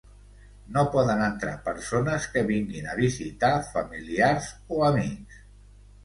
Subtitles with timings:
[0.75, 5.37] No poden entrar persones que vinguin a visitar familiars o amics.